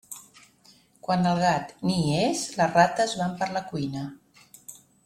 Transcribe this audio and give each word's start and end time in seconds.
Quan 1.07 1.27
el 1.33 1.43
gat 1.43 1.75
ni 1.89 1.99
hi 1.99 2.09
és, 2.23 2.43
les 2.63 2.75
rates 2.81 3.17
van 3.23 3.39
per 3.43 3.53
la 3.59 3.65
cuina. 3.71 4.11